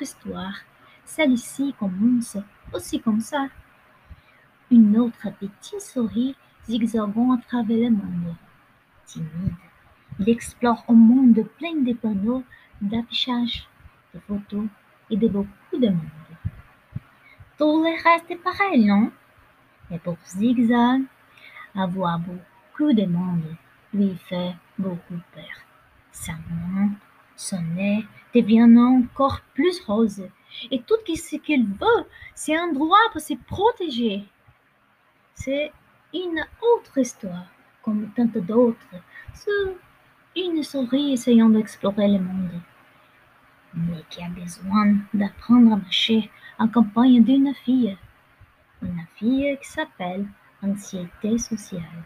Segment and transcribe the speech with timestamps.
[0.00, 0.54] histoire,
[1.04, 2.36] celle-ci commence
[2.72, 3.48] aussi comme ça.
[4.70, 6.36] Une autre petite souris
[6.66, 8.34] zigzaguant à travers le monde.
[9.06, 9.54] Timide,
[10.18, 12.44] il explore un monde plein de panneaux
[12.80, 13.66] d'affichage,
[14.14, 14.66] de photos
[15.10, 16.34] et de beaucoup de monde.
[17.58, 19.12] Tout le reste est pareil, non?
[19.90, 21.02] Mais pour Zigzag,
[21.74, 23.56] avoir beaucoup de monde
[23.92, 25.56] lui fait beaucoup peur.
[26.10, 26.90] Sa main,
[27.36, 30.24] son nez deviennent encore plus rose
[30.70, 34.24] et tout ce qu'il veut, c'est un droit pour se protéger.
[35.34, 35.72] C'est
[36.12, 37.46] une autre histoire,
[37.82, 38.78] comme tant d'autres,
[39.34, 39.74] sur
[40.36, 42.60] une souris essayant d'explorer le monde,
[43.74, 47.96] mais qui a besoin d'apprendre à marcher en compagnie d'une fille,
[48.82, 50.26] une fille qui s'appelle
[50.62, 52.04] anxiété sociale.